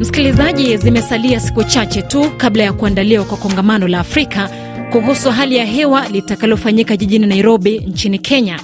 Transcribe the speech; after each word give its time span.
Msikilizaji, 0.00 0.76
zimesalia 0.76 1.40
siku 1.40 1.64
chache 1.64 2.02
tu 2.02 2.30
kabla 2.36 2.64
ya 2.64 2.72
kuandaliwa 2.72 3.24
kwa 3.24 3.36
kongamano 3.36 3.88
la 3.88 3.98
Afrika 4.00 4.50
kuhusu 4.92 5.30
hali 5.30 5.56
ya 5.56 5.64
hewa 5.64 6.08
litakalofanyika 6.08 6.96
jijini 6.96 7.26
Nairobi 7.26 7.78
nchini 7.78 8.18
Kenya. 8.18 8.60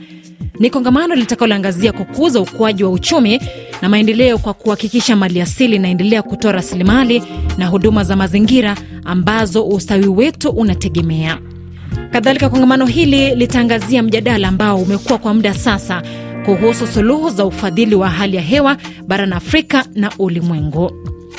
Ni 0.58 0.70
kongamano 0.70 1.14
litakaloangazia 1.14 1.92
kukuza 1.92 2.40
ukuaji 2.40 2.84
wa 2.84 2.90
uchumi 2.90 3.40
na 3.82 3.88
maendeleo 3.88 4.38
kwa 4.38 4.54
kuhakikisha 4.54 5.16
maliasili 5.16 5.76
inaendelea 5.76 6.22
kutoa 6.22 6.52
rasilimali 6.52 7.22
na 7.58 7.66
huduma 7.66 8.04
za 8.04 8.16
mazingira 8.16 8.76
ambazo 9.04 9.64
ustawi 9.68 10.06
wetu 10.06 10.50
unategemea. 10.50 11.38
Kadhalika, 12.10 12.48
kongamano 12.48 12.86
hili 12.86 13.34
litaangazia 13.34 14.02
mjadala 14.02 14.48
ambao 14.48 14.78
umekuwa 14.78 15.18
kwa 15.18 15.34
muda 15.34 15.54
sasa 15.54 16.02
kuhusu 16.44 16.86
suluhu 16.86 17.30
za 17.30 17.44
ufadhili 17.44 17.94
wa 17.94 18.10
hali 18.10 18.36
ya 18.36 18.42
hewa 18.42 18.76
barani 19.06 19.32
Afrika 19.32 19.84
na 19.94 20.10
ulimwengu. 20.18 20.92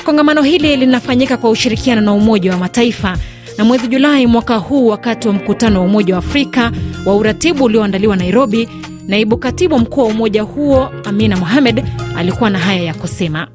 Kongamano 0.04 0.42
hili 0.42 0.76
linafanyika 0.76 1.36
kwa 1.36 1.50
ushirikiano 1.50 2.00
na 2.00 2.12
Umoja 2.12 2.50
wa 2.52 2.58
Mataifa 2.58 3.18
na 3.58 3.64
mwezi 3.64 3.88
Julai 3.88 4.26
mwaka 4.26 4.56
huu, 4.56 4.86
wakati 4.86 5.28
wa 5.28 5.34
mkutano 5.34 5.80
wa 5.80 5.86
Umoja 5.86 6.14
wa 6.14 6.18
Afrika 6.18 6.72
wa 7.06 7.16
uratibu 7.16 7.64
ulioandaliwa 7.64 8.16
Nairobi, 8.16 8.68
naibu 9.08 9.36
katibu 9.36 9.78
mkuu 9.78 10.00
wa 10.00 10.06
umoja 10.06 10.42
huo 10.42 10.90
Amina 11.04 11.36
Mohamed 11.36 11.84
alikuwa 12.16 12.50
na 12.50 12.58
haya 12.58 12.82
ya 12.82 12.94
kusema. 12.94 13.48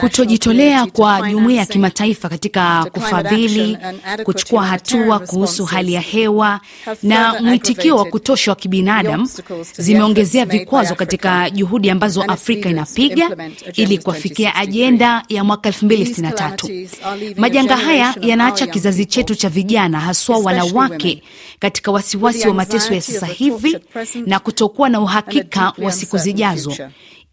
Kutojitolea 0.00 0.86
kwa 0.86 1.30
jumuiya 1.30 1.60
ya 1.60 1.66
kimataifa 1.66 2.28
katika 2.28 2.84
kufadhili, 2.92 3.78
kuchukua 4.24 4.66
hatua 4.66 5.18
kuhusu 5.18 5.64
hali 5.64 5.92
ya 5.94 6.00
hewa 6.00 6.60
na 7.02 7.40
mwitikio 7.40 7.96
wa 7.96 8.04
kutosha 8.04 8.50
wa 8.50 8.56
kibinadamu 8.56 9.28
zimeongezea 9.76 10.44
vikwazo 10.46 10.94
katika 10.94 11.50
juhudi 11.50 11.90
ambazo 11.90 12.22
Afrika 12.22 12.68
inapiga 12.68 13.30
ili 13.74 13.98
kuafikia 13.98 14.54
ajenda 14.54 15.22
ya 15.28 15.44
mwaka 15.44 15.68
2063. 15.70 17.36
Majanga 17.36 17.76
haya 17.76 18.14
yanaacha 18.20 18.66
kizazi 18.66 19.06
chetu 19.06 19.34
cha 19.34 19.48
vijana, 19.48 20.00
haswa 20.00 20.38
wanawake, 20.38 21.22
katika 21.58 21.90
wasiwasi 21.92 22.48
wa 22.48 22.54
mateso 22.54 22.94
ya 22.94 23.00
sasa 23.02 23.26
hivi 23.26 23.78
na 24.26 24.38
kutokuwa 24.38 24.88
na 24.88 25.00
uhakika 25.00 25.72
wa 25.78 25.92
siku 25.92 26.18
zijazo. 26.18 26.74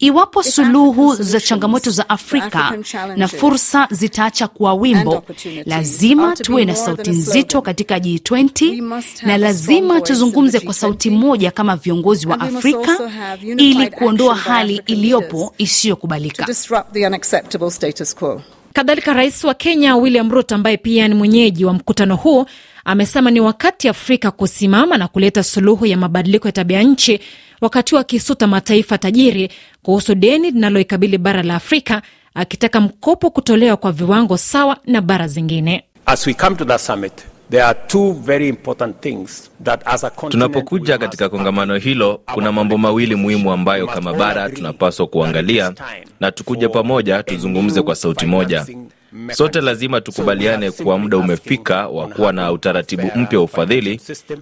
Iwapo 0.00 0.42
suluhu 0.42 1.14
za 1.14 1.40
changamoto 1.40 1.90
za 1.90 2.08
Afrika 2.08 2.78
na 3.16 3.28
fursa 3.28 3.88
zitaacha 3.90 4.48
kuwa 4.48 4.74
wimbo, 4.74 5.22
lazima 5.66 6.36
tuwe 6.36 6.64
na 6.64 6.74
sauti 6.76 7.10
nzito 7.10 7.62
katika 7.62 7.98
G20 7.98 9.26
na 9.26 9.38
lazima 9.38 10.00
tuzungumze 10.00 10.60
kwa 10.60 10.74
sauti 10.74 11.10
moja 11.10 11.50
kama 11.50 11.76
viongozi 11.76 12.26
wa 12.28 12.40
Afrika 12.40 12.98
ili 13.56 13.90
kuondoa 13.90 14.34
hali 14.34 14.82
iliyopo 14.86 15.54
isiyokubalika. 15.58 16.46
Kadhalika, 18.72 19.12
rais 19.12 19.44
wa 19.44 19.54
Kenya 19.54 19.96
William 19.96 20.30
Ruto 20.30 20.54
ambaye 20.54 20.76
pia 20.76 21.08
ni 21.08 21.14
mwenyeji 21.14 21.64
wa 21.64 21.72
mkutano 21.72 22.16
huu 22.16 22.46
amesema 22.90 23.30
ni 23.30 23.40
wakati 23.40 23.88
Afrika 23.88 24.30
kusimama 24.30 24.98
na 24.98 25.08
kuleta 25.08 25.42
suluhu 25.42 25.86
ya 25.86 25.96
mabadiliko 25.96 26.48
ya 26.48 26.52
tabia 26.52 26.82
nchi, 26.82 27.20
wakati 27.60 27.94
wa 27.94 28.00
akisuta 28.00 28.46
mataifa 28.46 28.98
tajiri 28.98 29.50
kuhusu 29.82 30.14
deni 30.14 30.50
linaloikabili 30.50 31.18
bara 31.18 31.42
la 31.42 31.54
Afrika, 31.54 32.02
akitaka 32.34 32.80
mkopo 32.80 33.30
kutolewa 33.30 33.76
kwa 33.76 33.92
viwango 33.92 34.36
sawa 34.36 34.76
na 34.86 35.00
bara 35.00 35.28
zingine. 35.28 35.84
As 36.06 36.26
we 36.26 36.34
come 36.34 36.56
to 36.56 36.64
that 36.64 36.80
summit, 36.80 37.12
there 37.50 37.62
are 37.64 37.78
two 37.86 38.12
very 38.12 38.48
important 38.48 39.00
things 39.00 39.50
that 39.64 39.82
as 39.86 40.04
a 40.04 40.10
continent 40.10 40.32
Tunapokuja 40.52 40.98
katika 40.98 41.28
kongamano 41.28 41.76
hilo, 41.76 42.20
kuna 42.34 42.52
mambo 42.52 42.78
mawili 42.78 43.14
muhimu 43.14 43.52
ambayo 43.52 43.86
kama 43.86 44.12
bara 44.14 44.50
tunapaswa 44.50 45.06
kuangalia 45.06 45.72
na 46.20 46.32
tukuje 46.32 46.68
pamoja 46.68 47.22
tuzungumze 47.22 47.82
kwa 47.82 47.94
sauti 47.94 48.26
moja. 48.26 48.66
Sote 49.32 49.60
lazima 49.60 50.00
tukubaliane 50.00 50.70
kuwa 50.70 50.98
muda 50.98 51.16
umefika 51.16 51.88
wa 51.88 52.08
kuwa 52.08 52.32
na 52.32 52.52
utaratibu 52.52 53.10
mpya 53.16 53.38
wa 53.38 53.44
ufadhili. 53.44 54.00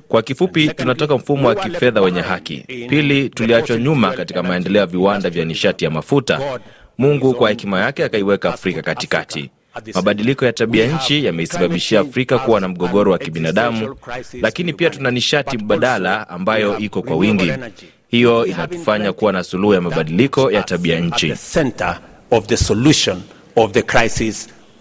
Kwa 0.08 0.22
kifupi, 0.22 0.68
tunataka 0.68 1.16
mfumo 1.16 1.48
wa 1.48 1.54
kifedha 1.54 2.00
wenye 2.00 2.20
haki. 2.20 2.64
Pili, 2.88 3.28
tuliachwa 3.28 3.76
nyuma 3.76 4.10
katika 4.12 4.42
maendeleo 4.42 4.80
ya 4.80 4.86
viwanda 4.86 5.30
vya 5.30 5.44
nishati 5.44 5.84
ya 5.84 5.90
mafuta. 5.90 6.40
Mungu 6.98 7.34
kwa 7.34 7.48
hekima 7.50 7.80
yake 7.80 8.04
akaiweka 8.04 8.54
Afrika 8.54 8.82
katikati. 8.82 9.50
Mabadiliko 9.94 10.44
ya 10.44 10.52
tabia 10.52 10.86
nchi 10.86 11.24
yameisababishia 11.24 12.00
Afrika 12.00 12.38
kuwa 12.38 12.60
na 12.60 12.68
mgogoro 12.68 13.12
wa 13.12 13.18
kibinadamu, 13.18 13.96
lakini 14.42 14.72
pia 14.72 14.90
tuna 14.90 15.10
nishati 15.10 15.58
mbadala 15.58 16.28
ambayo 16.28 16.78
iko 16.78 17.02
kwa 17.02 17.16
wingi. 17.16 17.52
Hiyo 18.08 18.46
inatufanya 18.46 19.12
kuwa 19.12 19.32
na 19.32 19.44
suluhu 19.44 19.74
ya 19.74 19.80
mabadiliko 19.80 20.50
ya 20.50 20.62
tabia 20.62 21.00
nchi. 21.00 21.34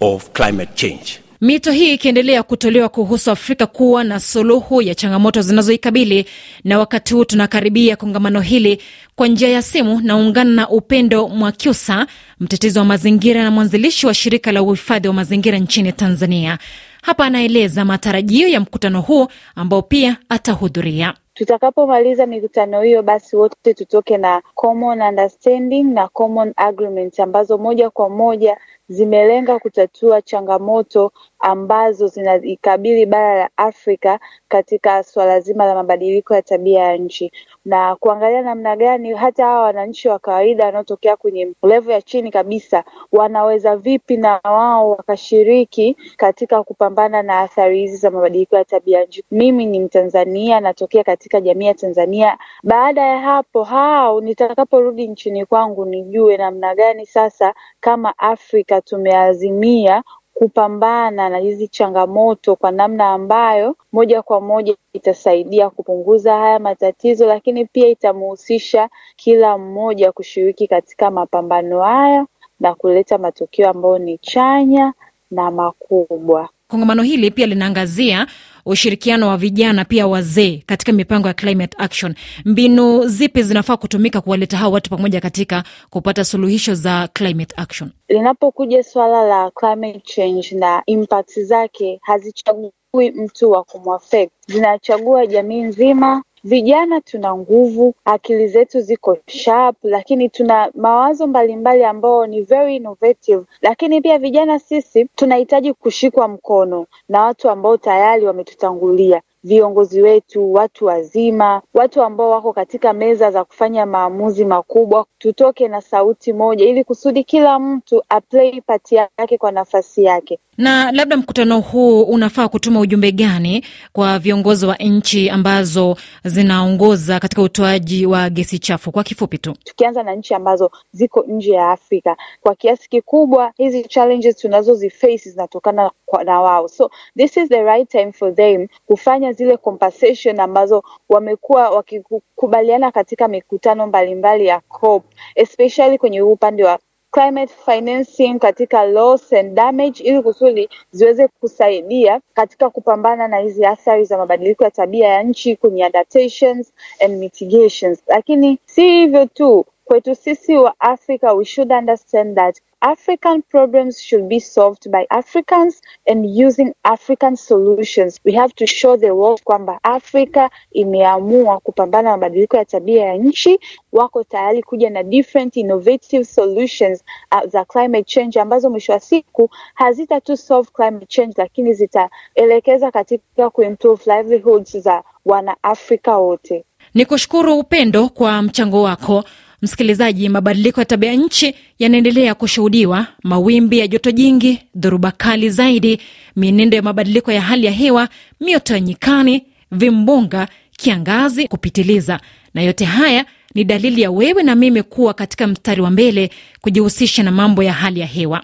Of 0.00 0.30
climate 0.32 0.70
change. 0.74 1.20
Mito 1.40 1.70
hii 1.72 1.94
ikiendelea 1.94 2.42
kutolewa 2.42 2.88
kuhusu 2.88 3.30
Afrika 3.30 3.66
kuwa 3.66 4.04
na 4.04 4.20
suluhu 4.20 4.82
ya 4.82 4.94
changamoto 4.94 5.42
zinazoikabili. 5.42 6.26
Na 6.64 6.78
wakati 6.78 7.14
huu 7.14 7.24
tunakaribia 7.24 7.96
kongamano 7.96 8.40
hili, 8.40 8.82
kwa 9.16 9.28
njia 9.28 9.48
ya 9.48 9.62
simu 9.62 10.00
naungana 10.00 10.50
na 10.50 10.68
Upendo 10.68 11.28
Mwakyusa, 11.28 12.06
mtetezi 12.40 12.78
wa 12.78 12.84
mazingira 12.84 13.42
na 13.42 13.50
mwanzilishi 13.50 14.06
wa 14.06 14.14
shirika 14.14 14.52
la 14.52 14.62
uhifadhi 14.62 15.08
wa 15.08 15.14
mazingira 15.14 15.58
nchini 15.58 15.92
Tanzania. 15.92 16.58
Hapa 17.02 17.24
anaeleza 17.24 17.84
matarajio 17.84 18.48
ya 18.48 18.60
mkutano 18.60 19.00
huu 19.00 19.26
ambao 19.54 19.82
pia 19.82 20.16
atahudhuria. 20.28 21.14
Tutakapomaliza 21.34 22.26
mikutano 22.26 22.82
hiyo, 22.82 23.02
basi 23.02 23.36
wote 23.36 23.74
tutoke 23.74 24.16
na 24.18 24.42
common 24.54 25.02
understanding 25.02 25.82
na 25.82 26.08
common 26.08 26.52
agreement 26.56 27.20
ambazo 27.20 27.58
moja 27.58 27.90
kwa 27.90 28.08
moja 28.08 28.56
zimelenga 28.88 29.58
kutatua 29.58 30.22
changamoto 30.22 31.12
ambazo 31.38 32.06
zinaikabili 32.06 33.06
bara 33.06 33.34
la 33.38 33.50
Afrika 33.56 34.20
katika 34.48 35.02
swala 35.02 35.40
zima 35.40 35.64
la 35.66 35.74
mabadiliko 35.74 36.34
ya 36.34 36.42
tabia 36.42 36.80
ya 36.82 36.96
nchi 36.96 37.32
na 37.64 37.96
kuangalia 37.96 38.42
namna 38.42 38.76
gani 38.76 39.12
hata 39.14 39.44
hawa 39.44 39.62
wananchi 39.62 40.08
wa 40.08 40.18
kawaida 40.18 40.66
wanaotokea 40.66 41.16
kwenye 41.16 41.52
levo 41.62 41.92
ya 41.92 42.02
chini 42.02 42.30
kabisa 42.30 42.84
wanaweza 43.12 43.76
vipi 43.76 44.16
na 44.16 44.40
wao 44.44 44.90
wakashiriki 44.90 45.96
katika 46.16 46.62
kupambana 46.62 47.22
na 47.22 47.40
athari 47.40 47.78
hizi 47.80 47.96
za 47.96 48.10
mabadiliko 48.10 48.56
ya 48.56 48.64
tabia 48.64 49.04
nchi. 49.04 49.24
Mimi 49.30 49.66
ni 49.66 49.80
Mtanzania, 49.80 50.60
natokea 50.60 51.04
katika 51.04 51.40
jamii 51.40 51.66
ya 51.66 51.74
Tanzania. 51.74 52.38
Baada 52.62 53.02
ya 53.02 53.18
hapo 53.20 53.64
hao, 53.64 54.20
nitakaporudi 54.20 55.08
nchini 55.08 55.46
kwangu, 55.46 55.84
nijue 55.84 56.36
namna 56.36 56.74
gani 56.74 57.06
sasa 57.06 57.54
kama 57.80 58.18
Afrika 58.18 58.77
tumeazimia 58.80 60.02
kupambana 60.34 61.28
na 61.28 61.38
hizi 61.38 61.68
changamoto 61.68 62.56
kwa 62.56 62.70
namna 62.70 63.08
ambayo 63.10 63.76
moja 63.92 64.22
kwa 64.22 64.40
moja 64.40 64.74
itasaidia 64.92 65.70
kupunguza 65.70 66.34
haya 66.36 66.58
matatizo, 66.58 67.26
lakini 67.26 67.64
pia 67.66 67.88
itamhusisha 67.88 68.88
kila 69.16 69.58
mmoja 69.58 70.12
kushiriki 70.12 70.66
katika 70.68 71.10
mapambano 71.10 71.82
haya 71.82 72.26
na 72.60 72.74
kuleta 72.74 73.18
matokeo 73.18 73.70
ambayo 73.70 73.98
ni 73.98 74.18
chanya 74.18 74.92
na 75.30 75.50
makubwa. 75.50 76.48
Kongamano 76.68 77.02
hili 77.02 77.30
pia 77.30 77.46
linaangazia 77.46 78.26
ushirikiano 78.68 79.28
wa 79.28 79.36
vijana 79.36 79.84
pia 79.84 80.06
wazee 80.06 80.62
katika 80.66 80.92
mipango 80.92 81.28
ya 81.28 81.34
climate 81.34 81.76
action. 81.80 82.14
Mbinu 82.44 83.06
zipi 83.06 83.42
zinafaa 83.42 83.76
kutumika 83.76 84.20
kuwaleta 84.20 84.56
hao 84.56 84.72
watu 84.72 84.90
pamoja 84.90 85.20
katika 85.20 85.64
kupata 85.90 86.24
suluhisho 86.24 86.74
za 86.74 87.08
climate 87.12 87.54
action? 87.56 87.90
Linapokuja 88.08 88.82
swala 88.82 89.22
la 89.22 89.50
climate 89.50 90.00
change 90.04 90.48
na 90.52 90.82
impact 90.86 91.40
zake, 91.40 92.00
hazichagui 92.02 92.72
mtu 93.14 93.50
wa 93.50 93.64
kumwafect, 93.64 94.32
zinachagua 94.46 95.26
jamii 95.26 95.60
nzima. 95.62 96.22
Vijana 96.48 97.00
tuna 97.00 97.36
nguvu, 97.36 97.94
akili 98.04 98.48
zetu 98.48 98.80
ziko 98.80 99.18
sharp, 99.26 99.76
lakini 99.82 100.28
tuna 100.28 100.70
mawazo 100.74 101.26
mbalimbali 101.26 101.84
ambao 101.84 102.26
ni 102.26 102.40
very 102.42 102.76
innovative. 102.76 103.42
Lakini 103.62 104.00
pia 104.00 104.18
vijana 104.18 104.58
sisi 104.58 105.04
tunahitaji 105.04 105.72
kushikwa 105.72 106.28
mkono 106.28 106.86
na 107.08 107.22
watu 107.22 107.50
ambao 107.50 107.76
tayari 107.76 108.26
wametutangulia, 108.26 109.22
viongozi 109.44 110.02
wetu, 110.02 110.52
watu 110.52 110.84
wazima, 110.86 111.62
watu 111.74 112.02
ambao 112.02 112.30
wako 112.30 112.52
katika 112.52 112.92
meza 112.92 113.30
za 113.30 113.44
kufanya 113.44 113.86
maamuzi 113.86 114.44
makubwa. 114.44 115.06
Tutoke 115.18 115.68
na 115.68 115.80
sauti 115.80 116.32
moja, 116.32 116.64
ili 116.66 116.84
kusudi 116.84 117.24
kila 117.24 117.58
mtu 117.58 118.02
aplay 118.08 118.60
part 118.60 118.92
yake 118.92 119.38
kwa 119.38 119.52
nafasi 119.52 120.04
yake. 120.04 120.38
Na 120.58 120.92
labda 120.92 121.16
mkutano 121.16 121.60
huu 121.60 122.02
unafaa 122.02 122.48
kutuma 122.48 122.80
ujumbe 122.80 123.12
gani 123.12 123.64
kwa 123.92 124.18
viongozi 124.18 124.66
wa 124.66 124.76
nchi 124.76 125.30
ambazo 125.30 125.96
zinaongoza 126.24 127.20
katika 127.20 127.42
utoaji 127.42 128.06
wa 128.06 128.30
gesi 128.30 128.58
chafu? 128.58 128.92
Kwa 128.92 129.04
kifupi 129.04 129.38
tu, 129.38 129.54
tukianza 129.64 130.02
na 130.02 130.14
nchi 130.14 130.34
ambazo 130.34 130.70
ziko 130.92 131.24
nje 131.28 131.52
ya 131.52 131.70
Afrika, 131.70 132.16
kwa 132.40 132.54
kiasi 132.54 132.88
kikubwa 132.88 133.52
hizi 133.56 133.84
challenges 133.84 134.36
tunazoziface 134.36 135.30
zinatokana 135.30 135.90
na 136.24 136.40
wao, 136.40 136.68
so 136.68 136.90
this 137.16 137.36
is 137.36 137.48
the 137.48 137.62
right 137.62 137.88
time 137.90 138.12
for 138.12 138.34
them 138.34 138.66
kufanya 138.86 139.32
zile 139.32 139.56
compensation 139.56 140.40
ambazo 140.40 140.82
wamekuwa 141.08 141.70
wakikubaliana 141.70 142.90
katika 142.92 143.28
mikutano 143.28 143.86
mbalimbali 143.86 144.46
ya 144.46 144.60
COP, 144.60 145.04
especially 145.34 145.98
kwenye 145.98 146.22
upande 146.22 146.64
wa 146.64 146.78
climate 147.10 147.54
financing 147.64 148.38
katika 148.38 148.84
loss 148.84 149.32
and 149.32 149.54
damage 149.54 150.02
ili 150.04 150.22
kusudi 150.22 150.68
ziweze 150.90 151.28
kusaidia 151.28 152.20
katika 152.34 152.70
kupambana 152.70 153.28
na 153.28 153.36
hizi 153.38 153.66
athari 153.66 154.04
za 154.04 154.18
mabadiliko 154.18 154.64
ya 154.64 154.70
tabia 154.70 155.08
ya 155.08 155.22
nchi 155.22 155.56
kwenye 155.56 155.84
adaptations 155.84 156.72
and 157.04 157.18
mitigations. 157.18 158.02
Lakini 158.06 158.58
si 158.66 158.82
hivyo 158.82 159.26
tu, 159.26 159.66
kwetu 159.88 160.14
sisi 160.14 160.56
wa 160.56 160.74
Africa 160.80 161.24
we 161.36 161.44
should 161.44 161.72
understand 161.72 162.36
that 162.36 162.60
African 162.80 163.42
problems 163.42 163.98
should 164.00 164.28
be 164.28 164.38
solved 164.40 164.90
by 164.90 165.06
Africans 165.10 165.80
and 166.06 166.26
using 166.46 166.74
African 166.84 167.36
solutions. 167.36 168.20
We 168.24 168.32
have 168.34 168.52
to 168.56 168.66
show 168.66 168.96
the 168.96 169.10
world 169.14 169.42
kwamba 169.44 169.78
Afrika 169.82 170.50
imeamua 170.72 171.60
kupambana 171.60 172.02
na 172.02 172.16
mabadiliko 172.16 172.56
ya 172.56 172.64
tabia 172.64 173.04
ya 173.04 173.14
nchi, 173.16 173.60
wako 173.92 174.24
tayari 174.24 174.62
kuja 174.62 174.90
na 174.90 175.02
different 175.02 175.56
innovative 175.56 176.24
solutions 176.24 177.04
uh, 177.32 177.50
za 177.50 177.64
climate 177.64 178.04
change 178.04 178.40
ambazo 178.40 178.70
mwisho 178.70 178.92
wa 178.92 179.00
siku 179.00 179.50
hazita 179.74 180.20
tu 180.20 180.36
solve 180.36 180.68
climate 180.72 181.06
change, 181.06 181.34
lakini 181.36 181.74
zitaelekeza 181.74 182.90
katika 182.90 183.50
kuimprove 183.50 184.16
livelihoods 184.16 184.76
za 184.76 185.02
wanaafrika 185.26 186.18
wote. 186.18 186.64
Ni 186.94 187.06
kushukuru 187.06 187.58
Upendo 187.58 188.08
kwa 188.08 188.42
mchango 188.42 188.82
wako. 188.82 189.24
Msikilizaji, 189.62 190.28
mabadiliko 190.28 190.80
ya 190.80 190.84
tabia 190.86 191.12
nchi 191.12 191.54
yanaendelea 191.78 192.34
kushuhudiwa: 192.34 193.06
mawimbi 193.22 193.78
ya 193.78 193.86
joto 193.86 194.10
jingi, 194.10 194.58
dhoruba 194.74 195.10
kali 195.10 195.50
zaidi, 195.50 196.00
mienendo 196.36 196.76
ya 196.76 196.82
mabadiliko 196.82 197.32
ya 197.32 197.40
hali 197.40 197.66
ya 197.66 197.72
hewa, 197.72 198.08
mioto 198.40 198.74
ya 198.74 198.80
nyikani, 198.80 199.42
vimbunga, 199.72 200.48
kiangazi 200.76 201.48
kupitiliza, 201.48 202.20
na 202.54 202.62
yote 202.62 202.84
haya 202.84 203.24
ni 203.58 203.64
dalili 203.64 204.02
ya 204.02 204.10
wewe 204.10 204.42
na 204.42 204.54
mimi 204.54 204.82
kuwa 204.82 205.14
katika 205.14 205.46
mstari 205.46 205.82
wa 205.82 205.90
mbele 205.90 206.30
kujihusisha 206.60 207.22
na 207.22 207.30
mambo 207.30 207.62
ya 207.62 207.72
hali 207.72 208.00
ya 208.00 208.06
hewa. 208.06 208.42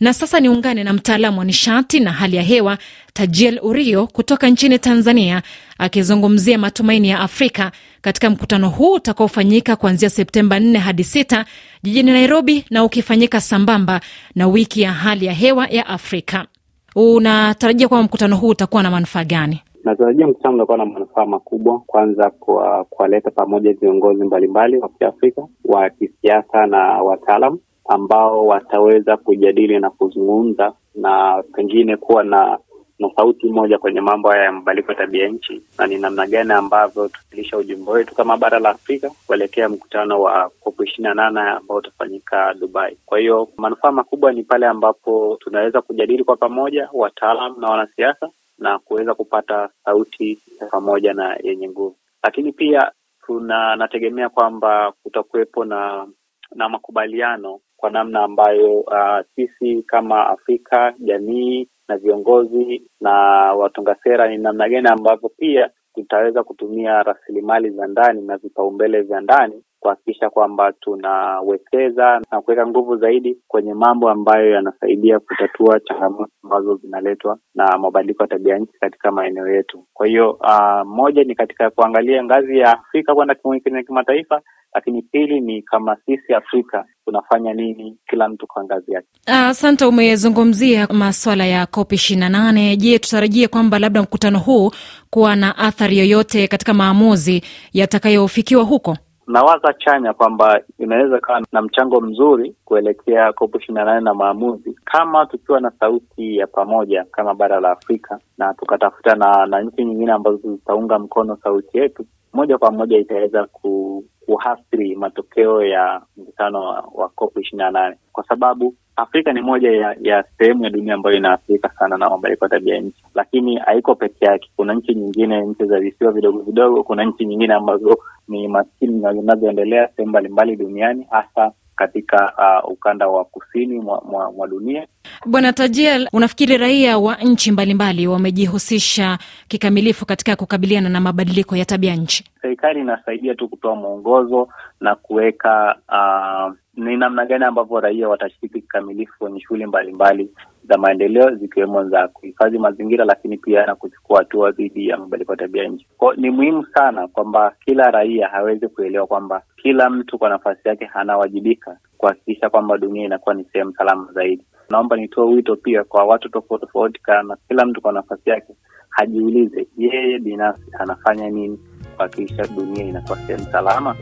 Na 0.00 0.14
sasa 0.14 0.40
niungane 0.40 0.84
na 0.84 0.92
mtaalamu 0.92 1.38
wa 1.38 1.44
nishati 1.44 2.00
na 2.00 2.12
hali 2.12 2.36
ya 2.36 2.42
hewa 2.42 2.78
Tajiel 3.12 3.58
Urio 3.62 4.06
kutoka 4.06 4.48
nchini 4.48 4.78
Tanzania, 4.78 5.42
akizungumzia 5.78 6.58
matumaini 6.58 7.08
ya 7.08 7.20
Afrika 7.20 7.72
katika 8.02 8.30
mkutano 8.30 8.68
huu 8.68 8.92
utakaofanyika 8.92 9.76
kuanzia 9.76 10.10
Septemba 10.10 10.58
4 10.58 10.78
hadi 10.78 11.02
6 11.02 11.44
jijini 11.82 12.12
Nairobi, 12.12 12.64
na 12.70 12.84
ukifanyika 12.84 13.40
sambamba 13.40 14.00
na 14.34 14.46
wiki 14.48 14.80
ya 14.80 14.92
hali 14.92 15.26
ya 15.26 15.32
hewa 15.32 15.66
ya 15.68 15.86
Afrika. 15.86 16.46
Unatarajia 16.94 17.88
kwamba 17.88 18.04
mkutano 18.04 18.36
huu 18.36 18.48
utakuwa 18.48 18.82
na 18.82 18.90
manufaa 18.90 19.24
gani? 19.24 19.60
Natarajia 19.84 20.26
mkutano 20.26 20.54
utakuwa 20.54 20.78
na 20.78 20.84
manufaa 20.86 21.26
makubwa, 21.26 21.78
kwanza 21.86 22.30
kwa 22.30 22.84
kuwaleta 22.84 23.30
pamoja 23.30 23.72
viongozi 23.72 24.24
mbalimbali 24.24 24.76
wa 24.78 24.88
Kiafrika 24.88 25.42
wa 25.64 25.90
kisiasa 25.90 26.66
na 26.66 26.78
wataalam 27.02 27.58
ambao 27.88 28.46
wataweza 28.46 29.16
kujadili 29.16 29.78
na 29.78 29.90
kuzungumza 29.90 30.72
na 30.94 31.42
pengine 31.54 31.96
kuwa 31.96 32.24
na 32.24 32.58
na 33.00 33.10
sauti 33.16 33.46
moja 33.46 33.78
kwenye 33.78 34.00
mambo 34.00 34.28
haya 34.30 34.44
ya 34.44 34.52
mabadiliko 34.52 34.92
ya 34.92 34.98
tabia 34.98 35.28
nchi, 35.28 35.62
na 35.78 35.86
ni 35.86 35.98
namna 35.98 36.26
gani 36.26 36.52
ambavyo 36.52 37.08
tukilisha 37.08 37.56
ujumbe 37.58 37.90
wetu 37.92 38.14
kama 38.14 38.36
bara 38.36 38.58
la 38.58 38.68
Afrika 38.70 39.10
kuelekea 39.26 39.68
mkutano 39.68 40.22
wa 40.22 40.50
COP 40.60 40.80
ishirini 40.80 41.14
na 41.14 41.30
nane 41.30 41.40
ambao 41.50 41.76
utafanyika 41.76 42.54
Dubai. 42.54 42.96
Kwa 43.06 43.18
hiyo 43.18 43.48
manufaa 43.56 43.90
makubwa 43.92 44.32
ni 44.32 44.42
pale 44.42 44.66
ambapo 44.66 45.36
tunaweza 45.40 45.82
kujadili 45.82 46.24
kwa 46.24 46.36
pamoja, 46.36 46.88
wataalam 46.92 47.60
na 47.60 47.68
wanasiasa, 47.68 48.28
na 48.60 48.78
kuweza 48.78 49.14
kupata 49.14 49.68
sauti 49.84 50.38
pamoja 50.70 51.14
na 51.14 51.36
yenye 51.42 51.68
nguvu, 51.68 51.96
lakini 52.22 52.52
pia 52.52 52.92
tuna 53.26 53.76
nategemea 53.76 54.28
kwamba 54.28 54.92
kutakuwepo 55.02 55.64
na 55.64 56.06
na 56.54 56.68
makubaliano 56.68 57.60
kwa 57.76 57.90
namna 57.90 58.22
ambayo 58.24 58.80
uh, 58.80 59.20
sisi 59.34 59.82
kama 59.82 60.26
Afrika, 60.26 60.94
jamii 60.98 61.68
na 61.88 61.96
viongozi 61.96 62.82
na 63.00 63.10
watunga 63.54 63.94
sera, 63.94 64.28
ni 64.28 64.38
namna 64.38 64.68
gani 64.68 64.88
ambavyo 64.88 65.28
pia 65.28 65.70
tutaweza 65.94 66.42
kutumia 66.44 67.02
rasilimali 67.02 67.70
za 67.70 67.86
ndani 67.86 68.22
na 68.22 68.36
vipaumbele 68.36 69.00
vya 69.02 69.20
ndani 69.20 69.62
kuhakikisha 69.80 70.30
kwamba 70.30 70.72
tunawekeza 70.72 72.20
na 72.32 72.40
kuweka 72.40 72.66
nguvu 72.66 72.96
zaidi 72.96 73.36
kwenye 73.48 73.74
mambo 73.74 74.10
ambayo 74.10 74.50
yanasaidia 74.50 75.20
kutatua 75.20 75.80
changamoto 75.80 76.32
ambazo 76.44 76.76
zinaletwa 76.76 77.38
na 77.54 77.78
mabadiliko 77.78 78.22
ya 78.22 78.28
tabia 78.28 78.58
nchi 78.58 78.72
katika 78.80 79.10
maeneo 79.12 79.48
yetu. 79.48 79.84
Kwa 79.94 80.06
hiyo 80.06 80.30
uh, 80.30 80.86
moja 80.86 81.24
ni 81.24 81.34
katika 81.34 81.70
kuangalia 81.70 82.24
ngazi 82.24 82.58
ya 82.58 82.72
Afrika 82.78 83.14
kwenda 83.14 83.34
kwenye 83.34 83.82
kimataifa, 83.86 84.40
lakini 84.74 85.02
pili 85.02 85.40
ni 85.40 85.62
kama 85.62 85.96
sisi 86.06 86.34
Afrika 86.34 86.84
tunafanya 87.04 87.54
nini, 87.54 87.96
kila 88.10 88.28
mtu 88.28 88.46
kwa 88.46 88.64
ngazi 88.64 88.92
yake. 88.92 89.08
Asante. 89.26 89.84
Uh, 89.84 89.90
umezungumzia 89.92 90.86
maswala 90.86 91.46
ya 91.46 91.66
COP 91.66 91.92
ishirini 91.92 92.20
na 92.20 92.28
nane. 92.28 92.76
Je, 92.76 92.98
tutarajie 92.98 93.48
kwamba 93.48 93.78
labda 93.78 94.02
mkutano 94.02 94.38
huu 94.38 94.70
kuwa 95.10 95.36
na 95.36 95.58
athari 95.58 95.98
yoyote 95.98 96.48
katika 96.48 96.74
maamuzi 96.74 97.42
yatakayofikiwa 97.72 98.62
huko? 98.64 98.96
Nawaza 99.30 99.72
chanya 99.72 100.12
kwamba 100.14 100.60
inaweza 100.78 101.18
kawa 101.20 101.42
na 101.52 101.62
mchango 101.62 102.00
mzuri 102.00 102.54
kuelekea 102.64 103.32
kopu 103.32 103.58
ishirini 103.58 103.78
na 103.78 103.84
nane 103.84 104.00
na 104.00 104.14
maamuzi, 104.14 104.76
kama 104.84 105.26
tukiwa 105.26 105.60
na 105.60 105.70
sauti 105.70 106.36
ya 106.36 106.46
pamoja 106.46 107.04
kama 107.04 107.34
bara 107.34 107.60
la 107.60 107.70
Afrika 107.70 108.18
na 108.38 108.54
tukatafuta 108.54 109.14
na, 109.14 109.46
na 109.46 109.60
nchi 109.62 109.84
nyingine 109.84 110.12
ambazo 110.12 110.36
zitaunga 110.36 110.98
mkono 110.98 111.36
sauti 111.36 111.78
yetu, 111.78 112.06
moja 112.32 112.58
kwa 112.58 112.70
moja 112.70 112.98
itaweza 112.98 113.46
ku, 113.46 114.04
kuathiri 114.30 114.96
matokeo 114.96 115.62
ya 115.64 116.02
mkutano 116.16 116.60
wa 116.94 117.08
COP 117.08 117.36
ishirini 117.38 117.62
na 117.62 117.70
nane 117.70 117.96
kwa 118.12 118.24
sababu 118.24 118.74
Afrika 118.96 119.32
ni 119.32 119.40
moja 119.42 119.70
ya, 119.70 119.96
ya 120.02 120.24
sehemu 120.38 120.64
ya 120.64 120.70
dunia 120.70 120.94
ambayo 120.94 121.16
inaathirika 121.16 121.68
sana 121.78 121.96
na 121.98 122.10
mabadiliko 122.10 122.44
ya 122.44 122.48
tabia 122.48 122.80
nchi, 122.80 123.04
lakini 123.14 123.56
haiko 123.56 123.94
peke 123.94 124.24
yake. 124.24 124.50
Kuna 124.56 124.74
nchi 124.74 124.94
nyingine, 124.94 125.40
nchi 125.40 125.64
za 125.64 125.80
visiwa 125.80 126.12
vidogo 126.12 126.38
vidogo, 126.42 126.82
kuna 126.82 127.04
nchi 127.04 127.24
nyingine 127.26 127.54
ambazo 127.54 127.98
ni 128.28 128.48
maskini 128.48 129.00
na 129.00 129.12
zinazoendelea 129.14 129.88
sehemu 129.96 130.08
mbalimbali 130.10 130.56
duniani 130.56 131.06
hasa 131.10 131.52
katika 131.80 132.32
uh, 132.64 132.70
ukanda 132.72 133.08
wa 133.08 133.24
kusini 133.24 133.80
mwa, 133.80 134.02
mwa, 134.10 134.32
mwa 134.32 134.48
dunia. 134.48 134.86
Bwana 135.26 135.52
Tajiel, 135.52 136.08
unafikiri 136.12 136.56
raia 136.56 136.98
wa 136.98 137.14
nchi 137.16 137.52
mbalimbali 137.52 138.06
wamejihusisha 138.06 139.18
kikamilifu 139.48 140.06
katika 140.06 140.36
kukabiliana 140.36 140.88
na 140.88 141.00
mabadiliko 141.00 141.56
ya 141.56 141.64
tabia 141.64 141.96
nchi? 141.96 142.24
Serikali 142.42 142.80
inasaidia 142.80 143.34
tu 143.34 143.48
kutoa 143.48 143.74
mwongozo 143.76 144.48
na 144.80 144.94
kuweka 144.94 145.76
uh, 145.88 146.54
ni 146.84 146.96
namna 146.96 147.26
gani 147.26 147.44
ambavyo 147.44 147.80
raia 147.80 148.08
watashiriki 148.08 148.60
kikamilifu 148.60 149.18
kwenye 149.18 149.40
shughuli 149.40 149.66
mbalimbali 149.66 150.30
za 150.68 150.78
maendeleo 150.78 151.34
zikiwemo 151.34 151.84
za 151.84 152.08
kuhifadhi 152.08 152.58
mazingira, 152.58 153.04
lakini 153.04 153.36
pia 153.38 153.66
na 153.66 153.74
kuchukua 153.74 154.18
hatua 154.18 154.50
dhidi 154.50 154.88
ya 154.88 154.96
mabadiliko 154.96 155.32
ya 155.32 155.36
tabia 155.38 155.68
nchi. 155.68 155.86
Kwa 155.96 156.14
ni 156.16 156.30
muhimu 156.30 156.66
sana 156.66 157.08
kwamba 157.08 157.54
kila 157.64 157.90
raia 157.90 158.32
aweze 158.32 158.68
kuelewa 158.68 159.06
kwamba 159.06 159.42
kila 159.56 159.90
mtu 159.90 160.18
kwa 160.18 160.28
nafasi 160.30 160.68
yake 160.68 160.90
anawajibika 160.94 161.76
kuhakikisha 161.98 162.50
kwamba 162.50 162.78
dunia 162.78 163.04
inakuwa 163.04 163.34
ni 163.34 163.44
sehemu 163.44 163.72
salama 163.72 164.12
zaidi. 164.12 164.44
Naomba 164.70 164.96
nitoe 164.96 165.24
wito 165.34 165.56
pia 165.56 165.84
kwa 165.84 166.04
watu 166.04 166.28
tofauti 166.28 166.66
tofauti, 166.66 167.00
kana 167.02 167.36
kila 167.48 167.66
mtu 167.66 167.80
kwa 167.80 167.92
nafasi 167.92 168.30
yake 168.30 168.54
hajiulize 168.90 169.66
yeye 169.76 170.18
binafsi 170.18 170.70
anafanya 170.78 171.30
nini 171.30 171.58
kuhakikisha 172.00 172.46
dunia 172.46 172.84
inakuwa 172.84 173.18
sehemu 173.26 173.46
salama. 173.52 173.96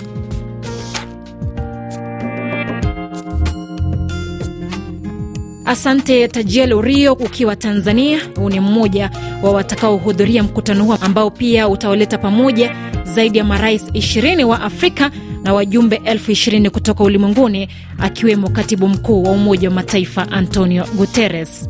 Asante 5.65 6.29
Tajiel 6.29 6.73
Urio 6.75 7.13
ukiwa 7.13 7.57
Tanzania. 7.57 8.21
Huu 8.37 8.51
ni 8.51 8.61
mmoja 8.61 9.11
wa 9.43 9.53
watakaohudhuria 9.53 10.43
mkutano 10.43 10.85
huo 10.85 10.95
ambao 11.01 11.31
pia 11.31 11.69
utawaleta 11.69 12.19
pamoja 12.19 12.77
zaidi 13.05 13.39
ya 13.39 13.45
marais 13.45 13.83
20 13.85 14.45
wa 14.45 14.61
Afrika 14.61 15.11
na 15.45 15.55
wajumbe 15.55 16.01
elfu 16.05 16.31
ishirini 16.31 16.71
kutoka 16.71 17.05
ulimwenguni 17.05 17.69
akiwemo 17.99 18.49
katibu 18.51 18.89
mkuu 18.89 19.23
wa 19.23 19.31
Umoja 19.31 19.69
wa 19.69 19.75
Mataifa 19.75 20.31
Antonio 20.33 20.85
Guterres. 20.97 21.69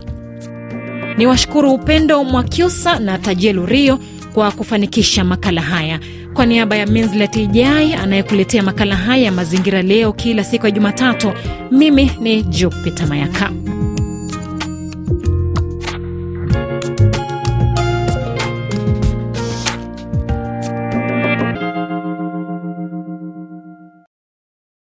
Ni 1.19 1.27
washukuru 1.27 1.73
Upendo 1.73 2.25
Mwakyusa 2.25 2.99
na 2.99 3.19
Tajiel 3.19 3.59
Urio 3.59 3.99
kwa 4.39 4.51
kufanikisha 4.53 5.25
makala 5.25 5.61
haya. 5.63 6.01
Kwa 6.35 6.47
niaba 6.47 6.77
ya 6.77 6.87
Minslet 6.87 7.37
Ijai 7.37 7.95
anayekuletea 7.95 8.63
makala 8.63 8.97
haya 8.97 9.25
ya 9.25 9.33
mazingira 9.33 9.83
leo 9.83 10.13
kila 10.13 10.45
siku 10.45 10.67
ya 10.67 10.71
Jumatatu, 10.71 11.33
mimi 11.71 12.11
ni 12.21 12.43
Jupita 12.43 13.07
Mayaka. 13.07 13.51